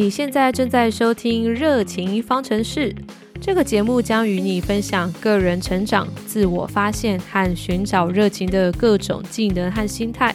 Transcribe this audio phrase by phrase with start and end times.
[0.00, 2.90] 你现在正在收听《热情方程式》
[3.38, 10.34] 这个节目，将与你分享个人成长、自我发现和寻找热情的各种技能和心态。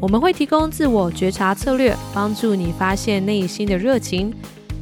[0.00, 4.32] 我们会提供自我觉察策略，帮助你发现内心的热情。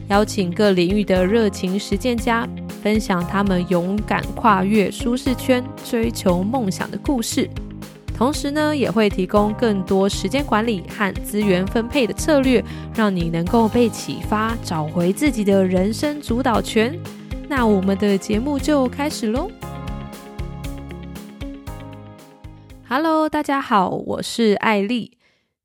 [0.08, 2.48] 邀请各领域的热情实践家，
[2.80, 7.50] 分享他们勇敢跨越舒适圈、追求梦想的故事。
[8.22, 16.96] 同时呢，也会提供更多时间管理和资源分配的策略，让你能够被启发，找回自己的人生主导权。
[17.48, 19.50] 那我们的节目就开始喽
[22.88, 25.18] ！Hello，大家好，我是艾丽。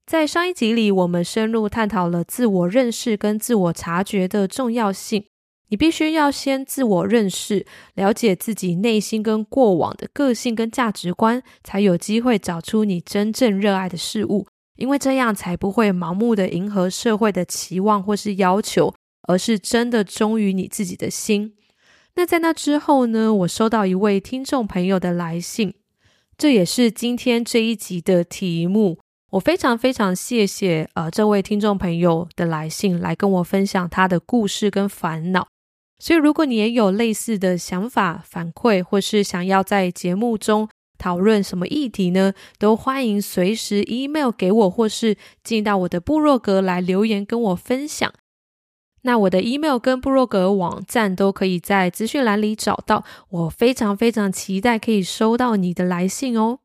[0.07, 5.25] 在上一集里，我们深入探讨了自我认识跟自我察觉的重要性。
[5.69, 14.47] 你必须要先自我认识，了解自己内心跟过往的个性跟价值观，才有机会找出你真正热爱的事物。
[14.77, 18.93] 因为这样才不会盲目的迎合社会的期望或是要求，
[19.27, 21.55] 而是真的忠于你自己的心。
[22.15, 23.33] 那在那之后呢？
[23.33, 25.73] 我收到一位听众朋友的来信，
[26.37, 28.99] 这也是今天这一集的题目。
[29.31, 35.47] 我非常非常谢谢呃这位听众朋友的来信，来跟我分享他的故事跟烦恼。
[35.99, 48.13] 所以，如果你也有类似的想法、反馈，或是想要在节目中讨论什么议题呢，都欢迎随时 email 给我，或是进到我的部落格来留言跟我分享。
[49.01, 53.05] 那我的 email 跟部落格网站都可以在资讯栏里找到。
[53.29, 56.59] 我非常非常期待可以收到你的来信哦。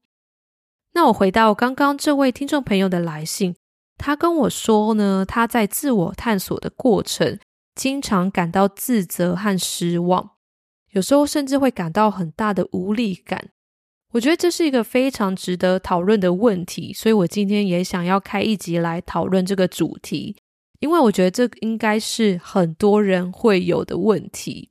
[0.92, 3.54] 那我回到刚刚这位听众朋友的来信，
[3.96, 7.38] 他跟我说呢，他在自我探索的过程。
[7.74, 10.32] 经常感到自责和失望，
[10.90, 13.50] 有时候甚至会感到很大的无力感。
[14.12, 20.36] 我觉得这是一个非常值得讨论的问题，所以我今天也想要开一集来讨论这个主题，
[20.80, 24.68] 因为我觉得这应该是很多人会有的问题。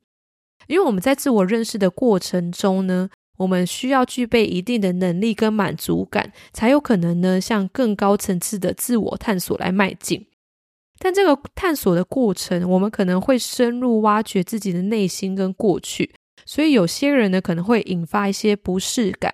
[0.68, 10.28] 因为我们在自我认识的过程中呢，我们需要具备一定的能力跟满足感，才有可能呢向更高层次的自我探索来迈进。
[11.04, 16.14] 但这个探索的过程，我们可能会深入挖掘自己的内心跟过去，
[16.46, 19.34] 所以有些人呢可能会引发一些不适感。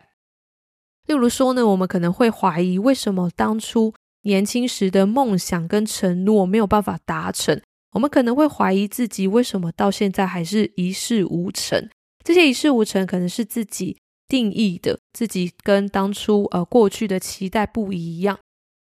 [1.08, 7.62] 例如说呢，我们可能会怀疑为什么当初年轻时的梦想跟承诺没有办法达成，
[7.92, 11.90] 我们可能会怀疑自己为什么到现在还是一事无成。
[12.24, 13.98] 这些一事无成可能是自己
[14.30, 18.40] 定义的，自己跟当初呃过去的期待不一样。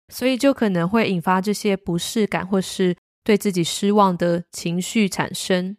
[0.09, 5.77] 所以就可能会引发这些不适感，或是对自己失望的情绪产生。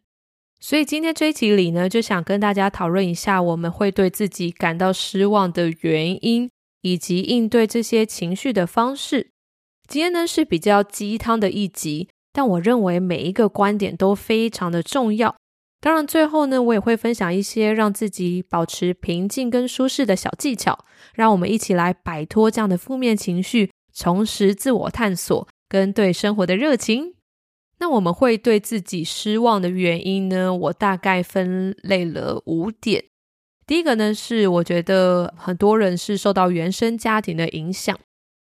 [0.61, 6.49] 所以今天这一集里呢，就想跟大家讨论一下，我们会对自己感到失望的原因，
[6.81, 9.31] 以及应对这些情绪的方式。
[9.87, 15.37] 今天呢是比较鸡汤的一集，但我认为每一个观点都非常的重要。
[15.83, 20.83] 当然，最后呢，我也会分享一些让自己保持平静跟舒适的小技巧，
[21.13, 23.71] 让我们一起来摆脱这样的负面情绪。
[23.95, 27.15] 重拾自我探索跟对生活的热情，
[27.79, 30.53] 那我们会对自己失望的原因呢？
[30.55, 33.05] 我大概分类了五点。
[33.67, 37.99] 第一个呢，是我觉得很多人是受到原生家庭的影响，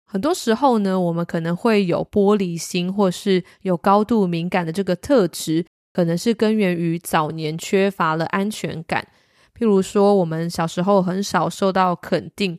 [0.06, 9.08] 很多时候呢，我们可能会有玻璃心或是有高度敏感的这个特质，可能是根源于早年缺乏了安全感。
[9.56, 12.58] 譬如说，我们小时候很少受到肯定。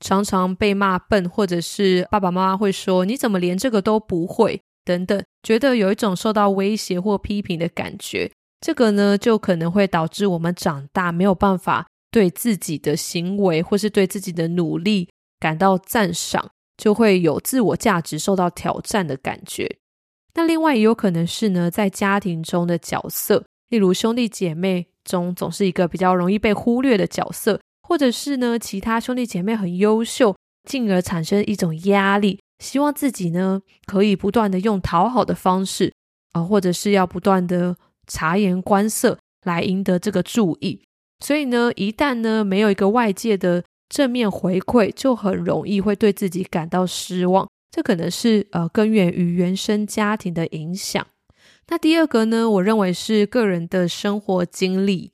[0.00, 8.30] 常常被骂笨，或者是爸爸妈妈会说你怎么连这个都不会等等，觉得有一种受到威胁或批评的感觉。
[8.60, 19.78] 这个呢，就可能会导致我们长大没有办法对自己的行为或是对自己的努力感到赞赏，就会有自我价值受到挑战的感觉。
[20.34, 27.60] 那另外也有可能是呢，在家庭中的角色，例如兄弟姐妹中总是一个比较容易被忽略的角色。
[27.88, 30.36] 或者是呢，其他兄弟姐妹很优秀，
[30.68, 35.94] 进而产生一种压力，希望自己呢可以不断的用讨好的方式
[36.32, 37.74] 啊，或者是要不断的
[38.06, 40.82] 察言观色来赢得这个注意。
[41.24, 47.48] 所以呢，一旦呢没有一个外界的正面回馈，就很容易会对自己感到失望。
[47.70, 51.06] 这可能是呃根源于原生家庭的影响。
[51.68, 55.10] 那第二个呢，我认为是个人的生活经历。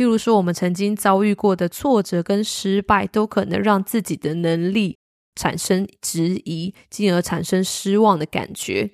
[0.00, 4.96] 譬如说，我们曾经遭遇过的挫折跟失败，都可能让自己的能力
[5.34, 8.92] 产生质疑，进而产生失望的感觉。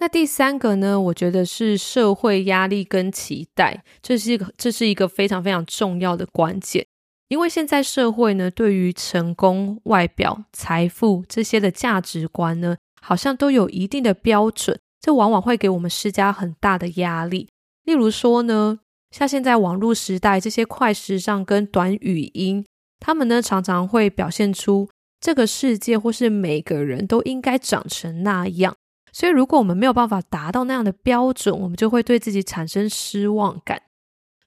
[0.00, 1.00] 那第三个呢？
[1.00, 6.84] 我觉得是社会压力跟期待，这是一个这是一个非常非常重要的关键。
[7.28, 17.48] 因为现在社会呢，对于成功、外表、财富这些的价值观呢，好像都有一定的标准，这往往会给我们施加很大的压力。
[17.84, 18.80] 例如说呢，
[19.12, 22.64] 像现在网络时代，这些快时尚跟短语音，
[22.98, 24.88] 他们呢常常会表现出
[25.20, 28.74] 这个世界或是每个人都应该长成那样。
[29.12, 33.82] 所以，如果我们没有办法达到那样的标准，我们就会对自己产生失望感。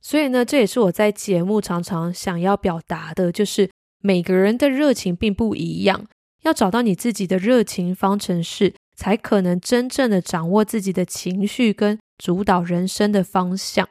[0.01, 3.69] 所以呢，这也是我在节目常常想要表达的，就是
[4.01, 6.07] 每个人的热情并不一样，
[6.41, 13.87] 要找到你自己的热情方程式，才可能真正的掌握自己的情绪跟主导人生的方向。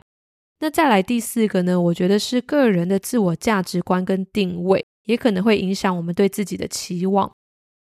[0.61, 1.81] 那再来第四个呢？
[1.81, 7.31] 我觉得是个人的自我价值观跟定位，也可能会影响我们对自己的期望。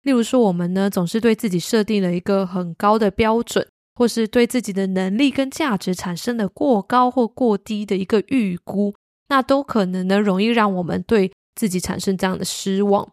[0.02, 8.94] 例如说，我们呢总是对自己设定了一个很高的标准，或是对自己的能力跟价值产生了过高或过低的一个预估，
[9.28, 13.10] 那都可能呢容易让我们对自己产生这样的失望。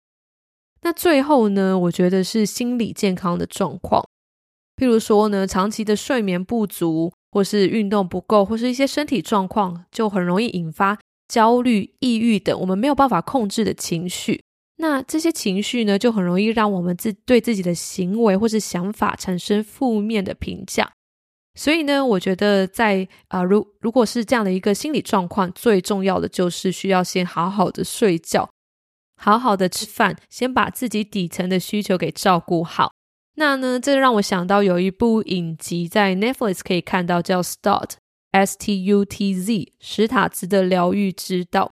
[0.82, 4.04] 那最后呢，我觉得是心理健康的状况，
[4.76, 14.44] 譬如说呢，长期的睡眠不足，或是运动不够，或是一些身体状况，就很容易引发焦虑、抑郁等我们没有办法控制的情绪。
[14.78, 20.92] 那这些情绪呢，就很容易让我们自对自己的行为或是想法产生负面的评价。
[21.56, 28.50] 所以呢，我觉得在啊，如如果是这样的一个心理状况，最重要的就是需要先好好的睡觉，
[29.16, 32.92] 好好的吃饭，先把自己底层的需求给照顾好。
[33.36, 41.72] 那呢，这让我想到有一部影集在 Netflix 可以看到，叫 Start，S T U T Z，史塔兹的疗愈之道。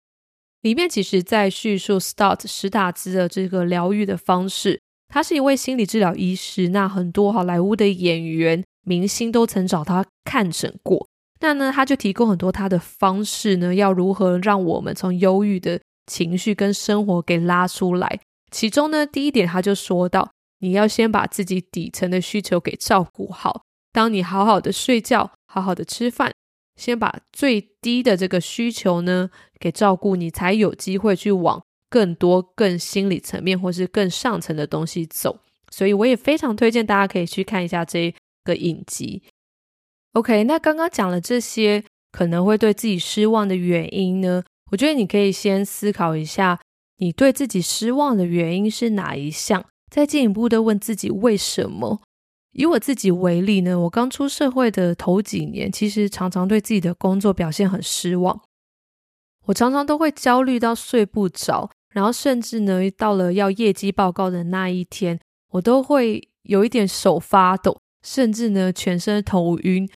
[0.61, 4.79] 里面其实，在叙述 Start 史塔兹的这个疗愈的方式。
[5.13, 11.07] 他是一位心理治疗医师，那很多好莱坞的演员、明星都曾找他看诊过。
[11.41, 18.19] 那呢，他就提供很多他的方式呢，要如何让我们从忧郁的情绪跟生活给拉出来。
[18.51, 20.31] 其中呢，第一点他就说到，
[20.61, 23.63] 你要先把自己底层的需求给照顾好。
[23.91, 26.31] 当你好好的睡觉，好好的吃饭。
[26.77, 29.29] 先把最低的这个需求呢
[29.59, 35.39] 给照顾，你才有机会去往更多、更心理层面或是更上层的东西走。
[35.69, 38.13] 所以我也非常推荐大家可以去看一下这
[38.43, 39.21] 个影集。
[40.13, 46.59] OK，那刚刚讲了这些可能会对自己失望的原因呢，我觉得你可以先思考一下，
[46.97, 52.01] 你对自己失望的原因是哪一项，再进一步的问自己为什么。
[52.53, 58.41] 以我自己为例呢，我刚出社会的头几年，其实常常对自己的工作表现很失望。
[59.45, 65.19] 我常常都会焦虑到睡不着，然后甚至呢，到了要业绩报告的那一天，
[65.51, 69.89] 我都会有一点手发抖，甚至呢，全身头晕、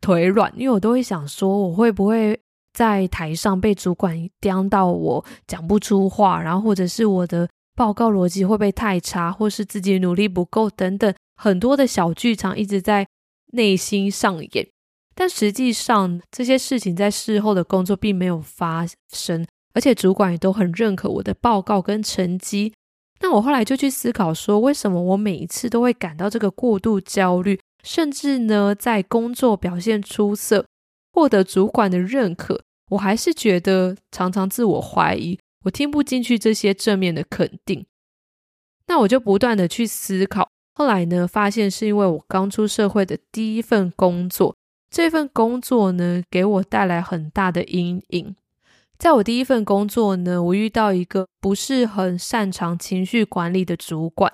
[0.00, 2.38] 腿软，因为我都会想说，我会不会
[2.72, 7.48] 在台上被主管刁到我讲不出话，然后或者是我的
[7.82, 11.12] 报告逻辑会不会太差，或是自己努力不够等等。
[11.34, 13.08] 很多的小剧场一直在
[13.54, 14.68] 内心上演，
[15.16, 19.44] 但实际上这些事情在事后的工作并没有发生，
[19.74, 22.72] 而且主管也都很认可我的报告跟成绩。
[23.20, 30.64] 那我后来就去思考说，为什么我每一次都会感到这个过度焦虑，甚至呢在工作表现出色，
[31.12, 37.86] 获得主管的认可，我还是觉得常常自我怀疑，我听不进去这些正面的肯定。
[38.86, 40.48] 那我就不断的去思考。
[40.74, 44.56] 后来呢，发现是因为我刚出社会的第一份工作，
[44.90, 48.34] 这份工作呢给我带来很大的阴影。
[48.98, 54.32] 在我第一份工作呢，我遇到一个不是很擅长情绪管理的主管。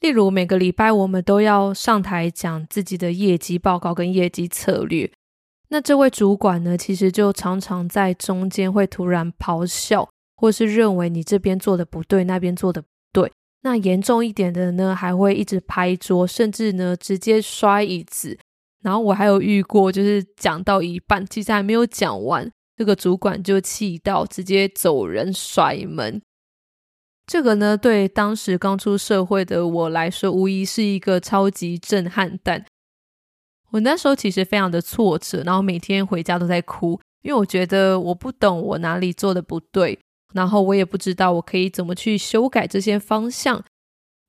[0.00, 5.10] 例如每个礼拜我们都要上台讲自己的业绩报告跟业绩策略，
[5.68, 13.32] 那这位主管呢，其实就常常在中间会突然咆哮，或是认为你这边做的不对，那边做的不对。
[13.62, 18.38] 那严重一点的呢，还会一直拍桌，甚至呢直接摔椅子。
[18.80, 26.22] 然后我还有遇过，就是讲到一半，其实还没有讲完，这个主管就气到直接走人甩门。
[27.26, 32.64] 这个呢，对当时刚出社会的我来说，无疑是一个超级震撼弹。
[33.72, 39.98] 我那时候其实非常的挫折，然后每天回家都在哭，因为我觉得我不懂我哪里做的不对。
[40.34, 43.64] 然后我也不知道我可以怎么去修改这些方向，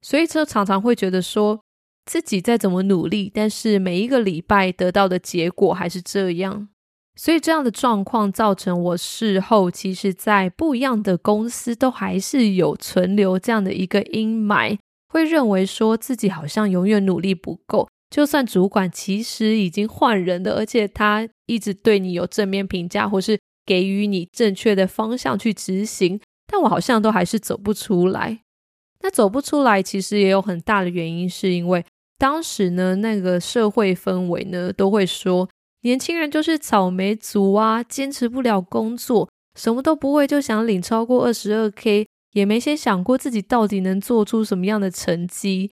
[0.02, 1.60] 所以就常常会觉得说
[2.06, 6.70] 自己再怎么努力，但是每一个礼拜得到的结果还是这样。
[7.16, 14.78] 所以这样的状况造成我事后其实，在不一样的公司都还是有存留这样的一个阴霾，
[15.10, 23.38] 会认为说自己好像永远努力不够，就算主管其实已经换人了，而且他一直对你有正面评价，或是。
[23.70, 28.40] 给予你正确的方向去执行，但我好像都还是走不出来。
[29.02, 31.86] 那走不出来，其实也有很大的原因，是因为
[32.18, 35.48] 当时呢，那个社会氛围呢，都会说
[35.84, 45.70] 年轻人就是草莓族啊，坚持不了工作，什么都不会就想领超过二十二 k，也没先想过自己到底能做出什么样的成绩。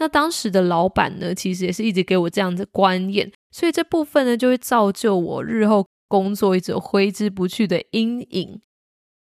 [0.00, 8.60] 那当时的老板呢，其实也是一直给我这样的观念，所以这部分呢，就会造就我日后工作一直挥之不去的阴影。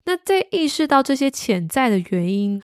[0.06, 2.60] 那在意识到这些潜在的原因。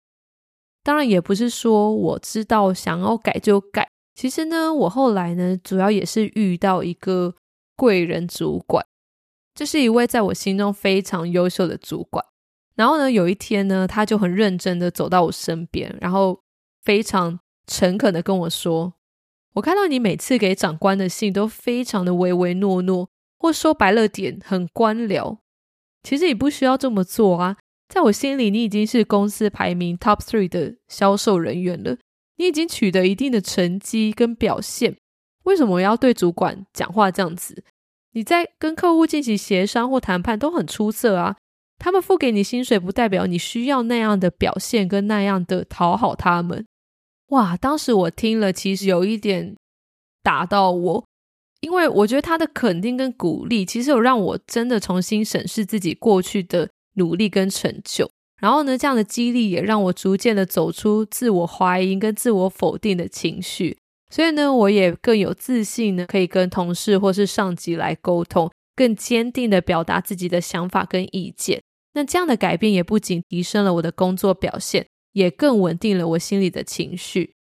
[0.84, 3.90] 当然也不是说我知道想要改就改。
[4.14, 7.34] 其实呢，我后来呢，主要也是遇到一个
[7.76, 8.86] 贵人主管，
[9.56, 12.24] 这是一位在我心中非常优秀的主管。
[12.76, 16.40] 然后呢，有一天呢，他就很认真的走到我身边，然后
[16.84, 18.94] 非常诚恳的跟我说
[19.56, 25.38] ：“我看到你每次给长官的信都非常的唯唯诺诺，或说白了点，很官僚。
[26.04, 31.98] 其实你不需要这么做啊。”在我心里，你已经是公司排名 top three 的销售人员了。
[32.38, 34.98] 你已经取得一定的成绩跟表现，
[35.44, 37.64] 为什么要对主管讲话这样子？
[38.14, 41.38] 你在跟客户进行协商或谈判都很出色啊。
[41.78, 46.66] 他们付给你薪水，不代表你需要那样的表现跟那样的讨好他们。
[47.28, 49.56] 哇，当时我听了，其实有一点
[50.24, 51.06] 打到我，
[51.66, 56.70] 因为我觉得他的肯定跟鼓励，其实有让我真的重新审视自己过去的。
[56.98, 63.78] 努力跟成就，然后呢，这样的激励也让我逐渐的走出自我怀疑跟自我否定的情绪，
[64.10, 71.62] 所以呢，我也更有自信呢，可以跟同事或是上级来沟通，更坚定的表达自己的想法跟意见。
[71.96, 77.35] 那这样的改变也不仅提升了我的工作表现，也更稳定了我心里的情绪。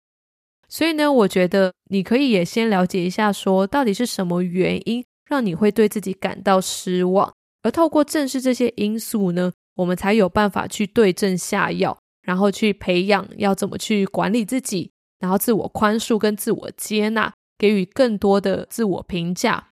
[0.71, 7.33] 所以呢，我觉得你可以也先了解一下，说到底是什么原因让你会对自己感到失望。
[7.61, 19.71] 而透过正视这些因素呢，我们才有办法去对症下药，然后去培养要怎么去管理自己，然后自我宽恕跟自我接纳，给予更多的自我评价，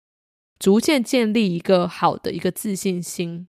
[0.59, 3.47] 逐渐建立一个好的一个自信心。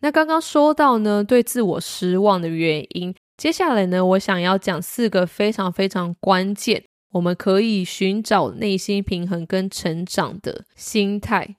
[0.00, 11.56] 那刚刚说到呢，对自我失望的原因，接下来呢，我想要讲四个非常非常关键，我们可以寻找内心平衡跟成长的心态。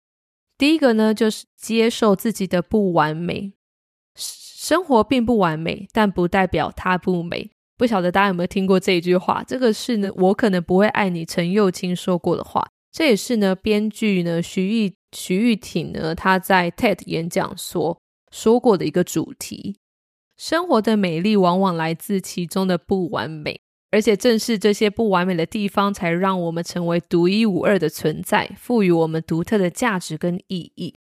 [0.57, 3.53] 第一个呢，就是接受自己的不完美。
[4.15, 7.51] 生活并不完美，但不代表它不美。
[7.77, 9.43] 不晓得大家有没有听过这一句话？
[9.47, 12.67] 这个是呢，我可能不会爱你陈幼卿说过的话。
[12.93, 18.01] 这也是呢，编剧呢徐玉徐玉婷呢他在 TED 演讲说
[18.31, 19.77] 说过的一个主题。
[20.37, 23.61] 生活的美丽往往来自其中的不完美。
[23.91, 30.97] 而且正是这些不完美的地方，才让我们成为独一无二的存在，赋予我们独特的价值跟意义。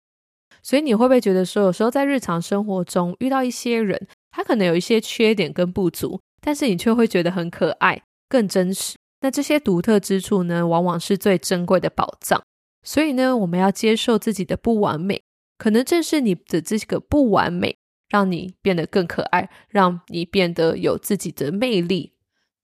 [0.63, 8.95] 所以你会不会觉得说，有时候在日常生活中遇到一些人，他可能有一些缺点跟不足，但是你却会觉得很可爱、更真实。
[9.21, 12.41] 那这些独特之处呢，往往是最珍贵的宝藏。
[12.83, 15.21] 所以呢，我们要接受自己的不完美，
[15.59, 17.77] 可能正是你的这个不完美，
[18.09, 22.13] 让你变得更可爱，让你变得有自己的魅力。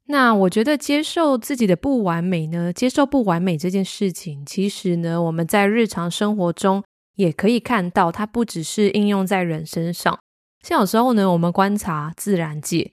[0.07, 6.83] 那我觉得接受自己的不完美呢，接受不完美这件事情，其实呢，我们在日常生活中
[7.15, 10.19] 也可以看到，它不只是应用在人身上。
[10.61, 12.91] 像有时候呢，我们观察自然界，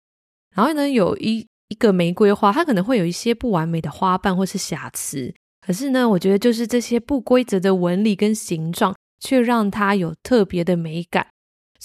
[0.55, 11.27] 然后呢，有一一个玫瑰花，它可能会有一些不完美的花瓣或是瑕疵，可是呢，我觉得就是这些不规则的纹理跟形状，却让它有特别的美感。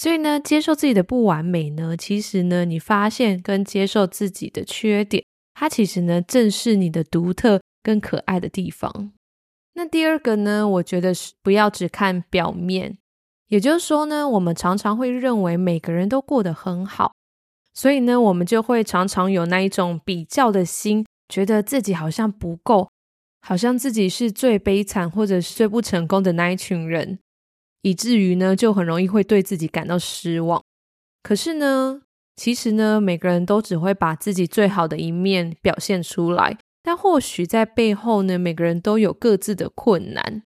[0.00, 9.12] 所以呢，接受自己的不完美呢，其实呢，你发现跟接受自己的缺点，它其实呢，正是你的独特跟可爱的地方。
[9.74, 12.96] 那第二个呢，我觉得是不要只看表面，
[13.48, 17.12] 也就是说呢，我们常常会认为每个人都过得很好，
[17.74, 22.88] 所以呢，我们就会常常有那一种比较的心，觉得自己好像不够，
[23.42, 27.18] 好像自己是最悲惨或者是最不成功的那一群人。
[27.82, 30.62] 以至于呢，就很容易会对自己感到失望。
[31.22, 32.02] 可是呢，
[32.36, 40.42] 其实呢，每个人都只会把自己最好的一面表现出来，但或许在背后呢，每个人都有各自的困难。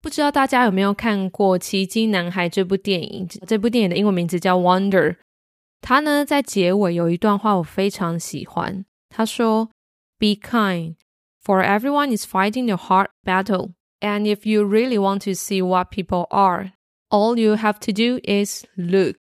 [0.00, 3.26] 不知道大家有没有看过《奇迹男孩》这部电影？
[3.46, 5.10] 这部电影的英文名字叫《Wonder》。
[5.80, 8.84] 他呢，在结尾有一段话我非常喜欢。
[9.08, 9.70] 他说
[10.18, 10.96] ：“Be kind,
[11.44, 15.90] for everyone is fighting the hard battle.” And if you really want to see what
[15.90, 16.72] people are,
[17.08, 19.16] all you have to do is look。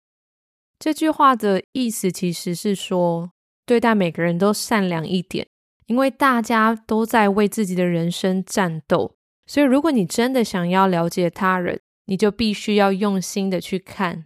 [0.79, 3.31] 这句话的意思其实是说，
[3.65, 5.47] 对待每个人都善良一点，
[5.85, 9.15] 因为大家都在为自己的人生战斗。
[9.45, 14.25] 所以，如果你真的想要了解他人，你就必须要用心的去看。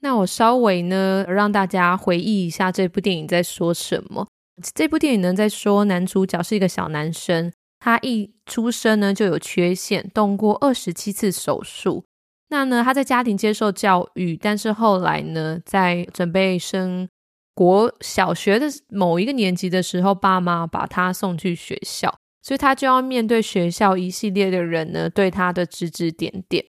[0.00, 4.26] 那我稍微呢，让大家回忆一下这部电影在说什么。
[4.74, 7.52] 这部电影呢，在说男主角是一个小男生，
[7.86, 12.04] 他一出生呢就有缺陷，动过二十七次手术。
[12.48, 17.08] 那呢，他在家庭接受教育，但是后来呢，在准备升
[17.54, 22.12] 国小学的某一个年级的时候，爸妈把他送去学校，
[22.42, 26.64] 所以他就要面对学校一系列的人呢对他的指指点点。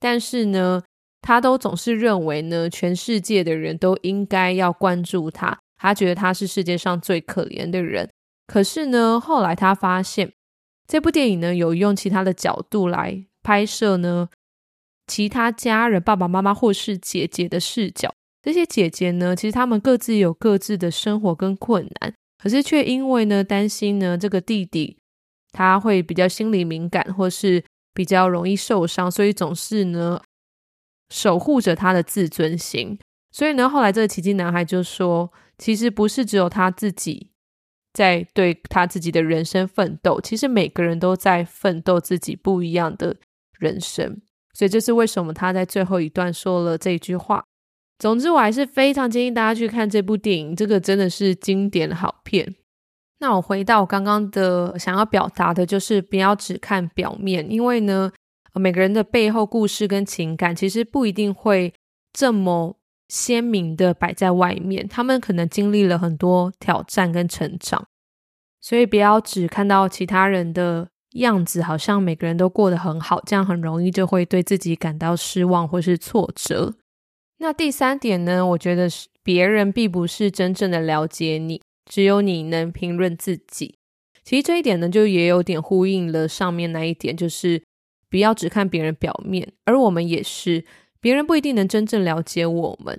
[0.00, 0.82] 但是呢，
[1.20, 5.58] 他都总是认为呢，全世界的人都应该要关注他。
[5.76, 8.08] 他觉得他是世界上最可怜的人，
[8.46, 10.32] 可是呢，后来他发现
[10.86, 14.28] 这部电影呢有用其他的角度来拍摄呢，
[15.06, 18.14] 其他家人爸爸妈妈或是姐姐的视角。
[18.42, 24.98] 这些姐姐呢，其实他们各自有各自的生活跟困难，可是却因为呢担心呢这个弟弟
[25.52, 30.20] 他会比较心理敏感，或是比较容易受伤，所以总是呢
[31.10, 32.98] 守护着他的自尊心。
[33.30, 35.32] 所以呢，后来这个奇迹男孩就说。
[35.56, 37.28] 其实不是只有他自己
[37.94, 43.16] 在对他自己的人生奋斗，其实每个人都在奋斗自己不一样的
[43.58, 44.20] 人生。
[44.52, 47.44] 所以这是为什么他在最后一段说了这句话。
[47.98, 52.54] 总之，我还是非常建议大家去看这部电影，这个真的是经典好片。
[53.20, 58.12] 那我回到我刚刚的想要表达的，就是不要只看表面，因为呢，
[58.54, 61.72] 每个人的背后故事跟情感其实不一定会
[62.12, 62.76] 这么。
[63.08, 67.86] 鲜明的摆在外面，他们可能经历了很多挑战跟成长，
[68.60, 76.74] 所以不要只看到其他人的样子，好像每个人都过得很好，这样很容易就会对自己感到失望或是挫折。
[77.38, 78.44] 那第三点呢？
[78.46, 83.76] 我觉得是别人并不是真正的了解你，只有你能评论自己。
[84.22, 87.62] 其实这一点呢，就也有点呼应了上面那一点，就是
[88.08, 90.64] 不要只看别人表面，而我们也是。
[91.04, 92.98] 别人不一定能真正了解我们，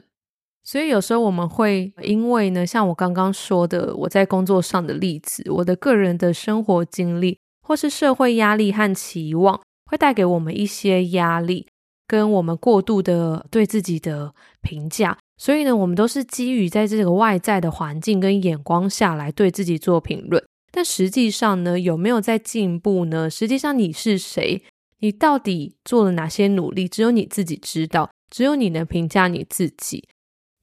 [0.63, 11.65] 所以有时候我们会因为呢，像我刚刚说的，我在工作上的例子，我的个人的生活经历，或是社会压力和期望，会带给我们一些压力，
[12.08, 15.17] 跟我们过度的对自己的评价。
[15.38, 20.45] 所以呢，我们都是基于在这个外在的环境跟眼光下来对自己做评论。
[20.71, 23.27] 但实际上呢，有没有在进步呢？
[23.27, 24.62] 实际上你是谁？
[24.99, 26.88] 你到底做了哪些努力？
[26.88, 30.08] 只有你自己知道，只有你能评价你自己。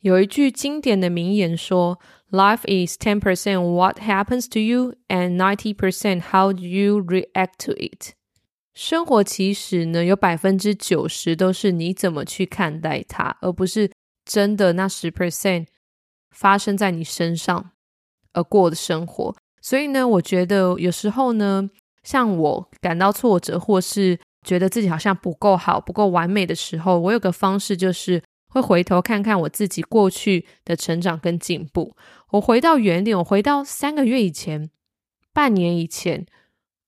[0.01, 7.73] 有一句经典的名言说：“Life is ten percent what happens to you, and ninety percent how you react to
[7.73, 8.14] it。”
[8.75, 13.92] 生活其实呢，有百分之九十都是你怎么去看待它，而不是
[14.25, 15.66] 真的那十 percent
[16.31, 17.73] 发生在你身上
[18.33, 19.37] 而过的生活。
[19.61, 21.71] 所以呢，我觉得有时候呢。
[22.03, 31.97] 像我感到挫折，或是觉得自己好像不够好、不够完美的时候，我有个方式，就是会回头看看我自己过去的成长跟进步。
[32.33, 34.71] 我回到原点，我回到三个月以前、
[35.33, 36.27] 半年以前，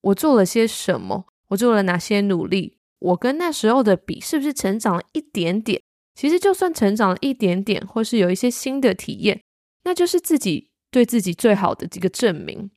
[0.00, 1.26] 我做了些什么？
[1.48, 2.78] 我做了哪些努力？
[2.98, 5.80] 我跟那时候的比，是不是成长了一点点？
[6.14, 9.42] 其实就算成长了一点点，或是有一些新的体验，
[9.84, 12.70] 那就是自己对自己最好的这个证明。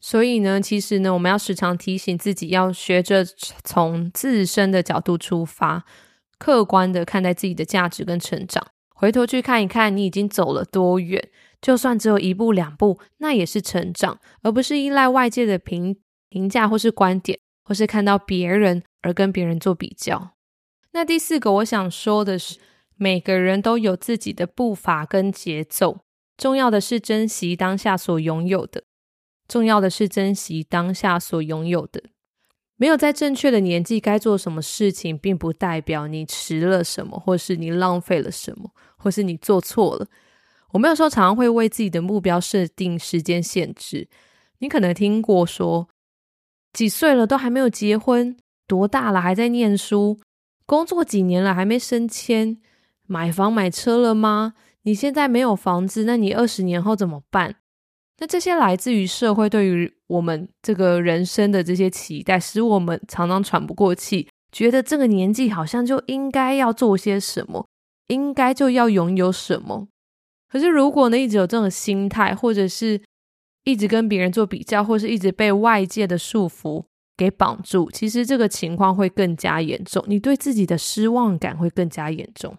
[0.00, 3.22] 所以呢，其实呢，我们要时常提醒自己，要学着
[3.62, 5.84] 从自身的角度出发，
[6.38, 8.66] 客观的看待自己的价值跟成长。
[8.94, 11.28] 回头去看一看，你已经走了多远，
[11.60, 15.96] 就算只有一步两步，那也是成长，而不是依赖外界的评
[16.30, 20.32] 评价或是观点，或是看到别人而跟别人做比较。
[20.92, 22.58] 那第四个，我想说的是，
[22.96, 26.00] 每个人都有自己的步伐跟节奏，
[26.36, 28.84] 重要的是珍惜当下所拥有的。
[29.50, 32.00] 重要的是珍惜当下所拥有的。
[32.76, 40.06] 没有在正确的年纪该做什么事情，并不代表你迟了什么，或是你浪费了什么，或是你做错了。
[40.72, 44.08] 我们有时候常常会为自己的目标设定时间限制。
[44.60, 45.88] 你可能听过说，
[46.72, 48.36] 几岁了都还没有结婚，
[48.66, 50.20] 多大了还在念书，
[50.64, 52.58] 工作几年了还没升迁，
[53.06, 54.54] 买房买车了吗？
[54.84, 57.56] 你现在没有房子，那你二十年后怎么办？
[58.22, 67.66] 那这些来自于社会对于我们这个人生的这些期待，使我们常常喘不过气，觉得这个年纪好像就应该要做些什么，
[68.08, 69.88] 应该就要拥有什么。
[70.50, 73.00] 可是如果呢一直有这种心态，或者是
[73.64, 76.84] 一直跟别人做比较，或是一直被外界的束缚
[77.16, 82.54] 给绑住，其实这个情况会更加严重，你对自己的失望感会更加严重。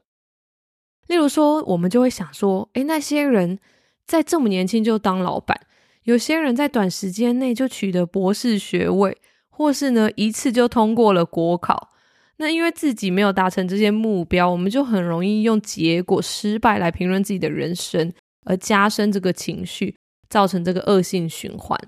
[1.06, 3.60] 例如说，我们就会想说，诶，那些人。
[4.06, 5.60] 在这么年轻就当老板，
[6.04, 9.18] 有些人在短时间内就取得博士学位，
[9.50, 11.90] 或是呢一次就通过了国考。
[12.38, 18.12] 那因为自己没有达成这些目标，我们就很容易用结果失败来评论自己的人生，
[18.46, 19.96] 而加深这个情绪，
[20.28, 21.80] 造成这个恶性循环。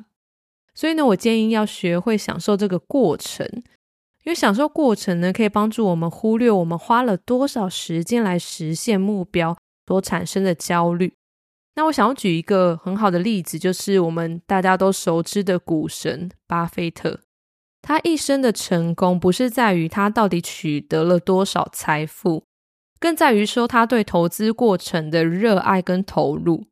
[0.76, 3.47] 所以呢，我建议要学会享受这个过程，
[4.23, 11.13] 因为享受过程呢，可以帮助我们忽略我们花了多少时间来实现目标所产生的焦虑。
[11.76, 17.22] 那我想要举一个很好的例子，就是我们大家都熟知的股神巴菲特。
[17.82, 22.46] 他一生的成功，不是在于他到底取得了多少财富，
[23.00, 26.68] 更在于说他对投资过程的热爱跟投入。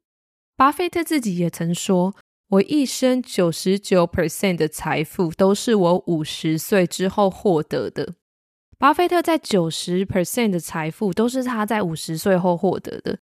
[0.56, 2.16] 巴菲特自己也曾说
[2.50, 8.14] ：“我一生九十九 percent 的财富都是我五十岁之后获得的。”
[8.78, 13.20] 巴菲特在九十 percent 的财富都是他在五十岁后获得的。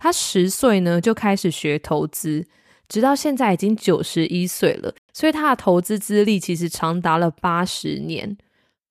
[0.00, 2.44] 他十岁呢就开始学投资。
[2.88, 8.36] 直到现在已经九十一岁了，所以他的投资资历其实长达了八十年。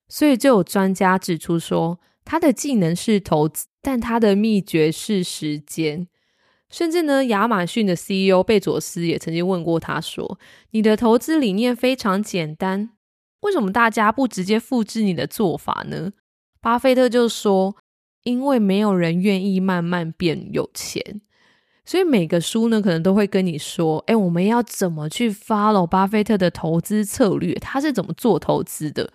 [0.08, 6.08] 所以就有专家指出说，他的技能是投资，但他的秘诀是时间。
[6.70, 10.40] 甚至呢，亚马逊的 CEO 贝佐斯也曾经问过他说
[10.72, 12.92] ：“你的投资理念非常简单，
[13.42, 16.14] 为什么大家不直接复制你的做法呢？”
[16.62, 17.76] 巴菲特就说
[18.24, 21.22] ：“因为没有人愿意慢慢变有钱。”
[21.86, 27.56] 所以每个书呢，可能都会跟你说，哎，我们要怎么去 follow 巴菲特的投资策略？
[27.56, 29.12] 他是怎么做投资的？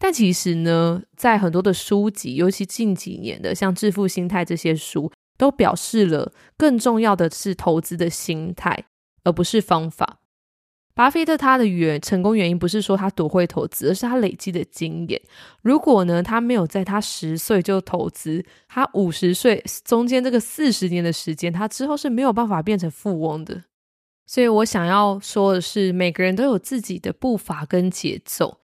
[0.00, 8.86] 但其实呢，在很多的书籍，尤其近几年的像《致富心态》这些书，都表示了更重要的是投资的心态，
[9.22, 10.18] 而不是方法。
[10.94, 15.20] 巴菲特他的原成功原因不是说他多会投资，而是他累积的经验。
[15.60, 23.64] 如果呢，他没有在他十岁就投资，他五十岁中间这个四十年的时间，他之后是没有办法变成富翁的。
[24.26, 28.60] 所以我想要说的是，每个人都有自己的步伐跟节奏，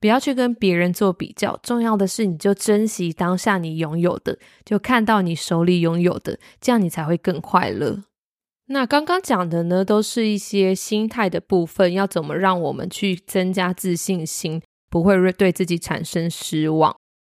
[0.00, 1.56] 不要去跟别人做比较。
[1.62, 8.02] 重要的是，你就珍惜当下你拥有的，就看到你手里拥有的，这样你才会更快乐。
[8.70, 16.94] 那刚刚讲的呢，都是一些心态的部分，要怎么让我们去增加自信心，不会对自己产生失望。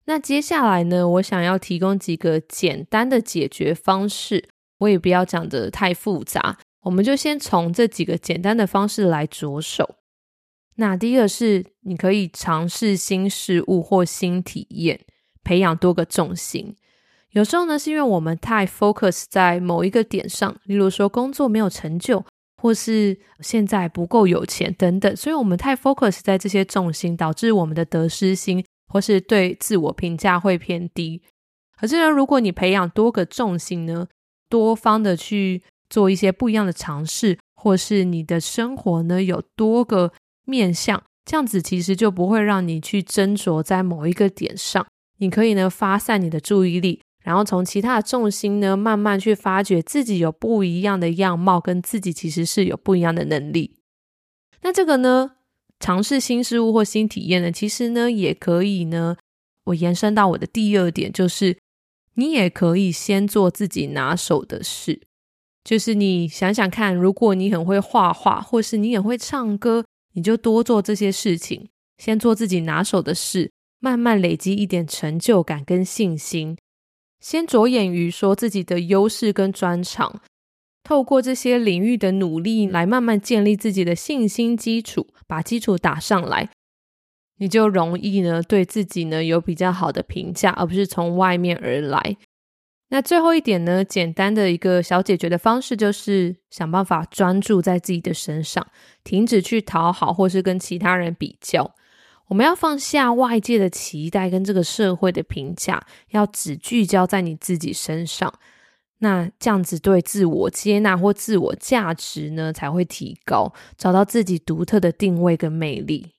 [0.07, 9.97] 那接下来呢，我想要提供几个简单的解决方式，我也不要讲的太复杂，我们就先从这几个简单的方式来着手。
[10.77, 14.99] 那第一个是，你可以尝试新事物或新体验，
[15.45, 16.75] 培养多个重心。
[17.33, 22.25] 有时候呢，是因为我们太 focus 在某一个点上，例如说工作没有成就，
[22.57, 31.23] 或是现在不够有钱等等，所以我们太 focus 在这些重心，导致我们的得失心或是对自我评价会偏低。
[31.79, 34.09] 可是呢，如果你培养多个重心呢，
[34.49, 40.13] 多方的去做一些不一样的尝试，或是你的生活呢有多个
[40.45, 44.85] 面向，这样子其实就不会让你去斟酌在某一个点上，
[45.19, 47.01] 你可以呢发散你的注意力。
[47.31, 53.77] 然后从其他的重心呢，慢慢去发掘自己有不一样的样貌，跟自己其实是有不一样的能力。
[54.63, 55.37] 那这个呢，
[55.79, 59.17] 尝试新事物或新体验呢，其实呢，也可以呢，
[59.67, 61.57] 我延伸到我的第二点，就是
[62.15, 65.01] 你也可以先做自己拿手的事。
[65.63, 76.57] 就是你想想看，如果你很会画画，或是你很会唱歌，你就多做这些事情，先做自己拿手的事，慢慢累积一点成就感跟信心。
[77.21, 80.21] 先着眼于说自己的优势跟专长，
[80.83, 86.49] 透过这些领域的努力来慢慢建立自己的信心基础，把基础打上来，
[87.37, 92.17] 你就容易呢对自己呢有比较好的评价，而不是从外面而来。
[92.93, 98.67] 那最后一点呢，简单的一个小解决的方式就是想办法专注在自己的身上，
[99.05, 101.73] 停止去讨好或是跟其他人比较。
[102.31, 108.33] 我们要放下外界的期待跟这个社会的评价，要只聚焦在你自己身上。
[108.99, 116.13] 那这样子对自我接纳或自我价值呢才会提高，找到自己独特的定位跟魅力。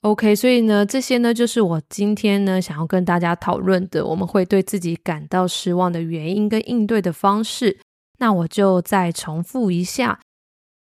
[0.00, 7.78] OK，所以呢，这些呢就是我今天呢想要跟大家讨论的，我们会对自己感到失望的原因跟应对的方式。
[8.18, 10.18] 那我就再重复一下。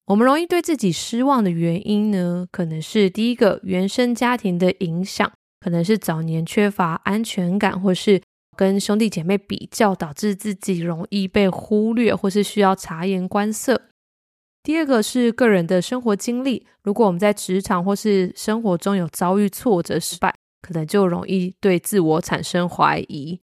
[0.06, 8.20] 我们容易对自己失望的原因呢，可能是第一个原生家庭的影响，可能是早年缺乏安全感，或是
[8.56, 13.80] 跟兄弟姐妹比较，导致自己容易被忽略，或是需要察言观色。
[14.64, 23.40] 第二个是个人的生活经历，如果我们在职场或是生活中有遭遇挫折、失败，可能就容易对自我产生怀疑。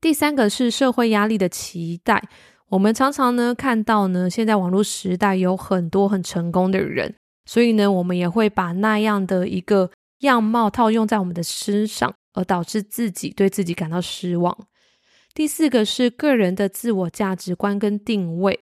[0.00, 2.28] 第三个是社会压力的期待。
[2.68, 14.66] 我们常常呢看到呢，现在网络时代有很多很成功的人，所以呢，我们也会把那样的一个样貌套用在我们的身上，而导致自己对自己感到失望。
[15.32, 18.58] 第四个是个人的自我价值观跟定位，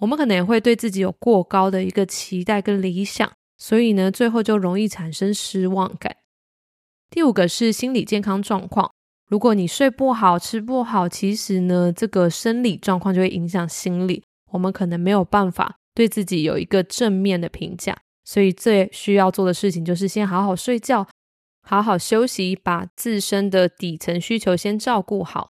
[0.00, 6.16] 我们可能也会对自己有过高的一个期待跟理想，所以呢，最后就容易产生失望感。
[7.10, 8.93] 第五个是心理健康状况，
[9.28, 21.06] 如果你睡不好、吃不好，其实呢，这个生理状况就会影响心理，我们可能没有办法对自己有一个正面的评价，所以最需要做的事情就是先好好睡觉，
[21.62, 25.50] 好好休息，把自身的底层需求先照顾好。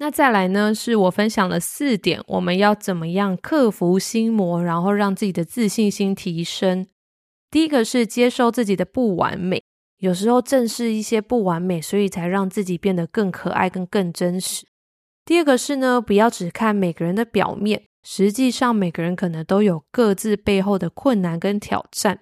[0.00, 6.86] 那再来呢，是我分享了四点，我们要怎么样克服心魔，然后让自己的自信心提升。
[7.50, 9.64] 第一个是接受自己的不完美，
[9.98, 14.66] 有时候正是一些不完美，所以才让自己变得更可爱、跟更真实。
[15.24, 22.20] 第二个是呢，不要只看每个人的表面，实际上每个人可能都有各自背后的困难跟挑战。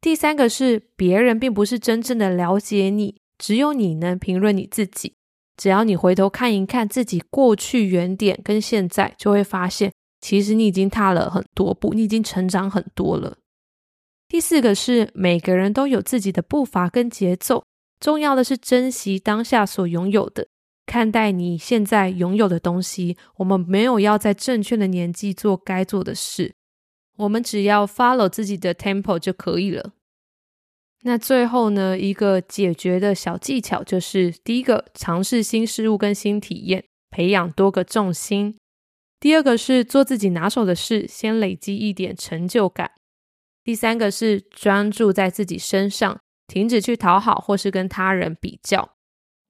[0.00, 5.14] 第三个是，别人并不是真正的了解你，只有你能评论你自己。
[5.56, 13.38] 只要你回头看一看自己过去原点跟现在，就会发现，其实你已经踏了很多步，你已经成长很多了。
[14.28, 17.64] 第四个是每个人都有自己的步伐跟节奏，
[17.98, 20.48] 重要的是珍惜当下所拥有的，
[20.84, 23.16] 看待你现在拥有的东西。
[23.36, 26.54] 我们没有要在正确的年纪做该做的事，
[27.16, 29.92] 我们只要 follow 自己的 tempo 就可以了。
[31.02, 38.58] 那最后呢，一个解决的小技巧就是：第一个，尝试新事物跟新体验，培养多个重心；
[39.18, 42.90] 第二个是做自己拿手的事，先累积一点成就感；
[43.68, 48.94] 第三个是专注在自己身上，停止去讨好或是跟他人比较。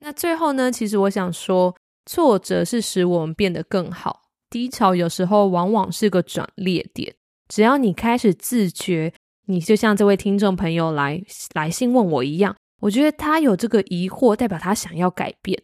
[0.01, 7.15] 那最后呢，其实我想说，挫折是使我们变得更好，低潮有时候往往是个转捩点。
[7.47, 9.13] 只要你开始自觉。
[9.47, 11.23] 你就像这位听众朋友来
[11.55, 15.63] 来信问我一样，我觉得他有这个疑惑，代表他想要改变。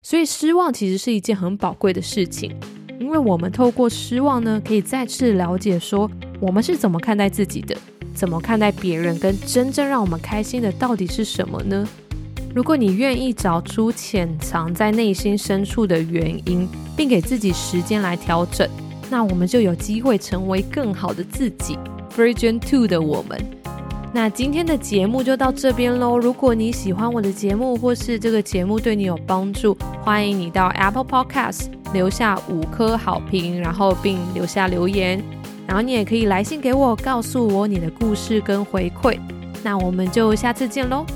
[0.00, 2.58] 所以失望其实是一件很宝贵的事情，
[3.00, 6.08] 因为我们透过失望呢，可以再次了解说
[6.38, 7.74] 我们是怎么看待自己的，
[8.14, 11.88] 怎么看待别人，跟真正让我们开心的到底是什么呢？
[12.54, 18.68] 如果你愿意找出潜藏在内心深处的原因，并给自己时间来调整，
[19.08, 21.78] 那我们就有机会成为更好的自己。
[22.14, 23.40] Version Two 的我们，
[24.12, 26.18] 那今天的节目就到这边喽。
[26.18, 35.22] 如果你喜欢我的节目，或是这个节目对你有帮助，欢迎你到 Apple Podcast 留下五颗好评，然后并留下留言。
[35.64, 39.16] 然后你也可以来信给我，告诉我你的故事跟回馈。
[39.62, 41.06] 那我们就下次见喽。